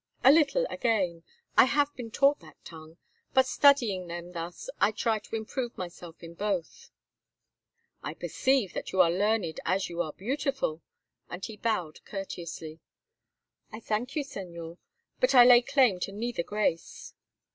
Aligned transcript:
"A 0.23 0.31
little 0.31 0.65
again. 0.67 1.21
I 1.55 1.65
have 1.65 1.95
been 1.95 2.09
taught 2.09 2.39
that 2.39 2.57
tongue. 2.65 2.97
By 3.35 3.43
studying 3.43 4.07
them 4.07 4.31
thus 4.31 4.67
I 4.79 4.91
try 4.91 5.19
to 5.19 5.35
improve 5.35 5.77
myself 5.77 6.23
in 6.23 6.33
both." 6.33 6.89
"I 8.01 8.15
perceive 8.15 8.73
that 8.73 8.91
you 8.91 8.99
are 8.99 9.11
learned 9.11 9.59
as 9.63 9.89
you 9.89 10.01
are 10.01 10.11
beautiful," 10.13 10.81
and 11.29 11.45
he 11.45 11.55
bowed 11.55 12.03
courteously. 12.03 12.79
"I 13.71 13.79
thank 13.79 14.15
you, 14.15 14.23
Señor; 14.25 14.79
but 15.19 15.35
I 15.35 15.45
lay 15.45 15.61
claim 15.61 15.99
to 15.99 16.11
neither 16.11 16.41
grace." 16.41 17.13